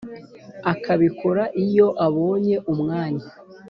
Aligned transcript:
akabikora 0.71 1.43
iyo 1.65 1.87
abonye 2.05 2.55
umwanya. 2.71 3.25